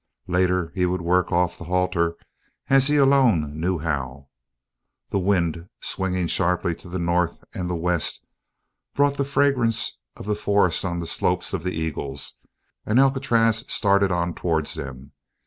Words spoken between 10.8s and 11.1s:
on the